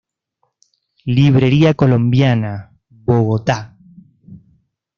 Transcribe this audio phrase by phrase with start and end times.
[1.17, 3.77] Librería Colombiana, Bogotá.